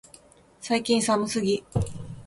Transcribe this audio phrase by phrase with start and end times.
[0.59, 1.63] 最近寒すぎ、